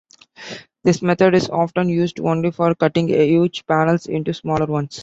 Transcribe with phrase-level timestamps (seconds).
[0.83, 4.99] This method is often used only for cutting huge panels into smaller ones.